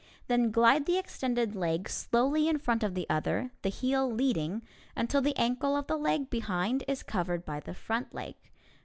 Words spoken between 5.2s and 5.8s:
the ankle